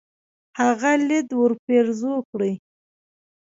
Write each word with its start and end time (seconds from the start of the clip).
هغه 0.59 0.91
ليد 1.07 1.29
ورپېرزو 1.41 2.13
کړي. 2.31 2.53